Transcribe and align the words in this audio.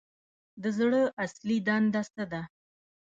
د 0.61 0.63
زړه 0.77 1.01
اصلي 1.23 1.57
دنده 1.67 2.01
څه 2.13 2.23
ده 2.31 2.41